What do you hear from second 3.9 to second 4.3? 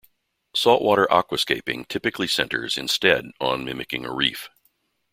a